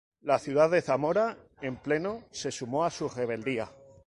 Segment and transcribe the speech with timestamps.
[0.23, 3.69] La ciudad de Zamora en pleno se sumó a su rebeldía.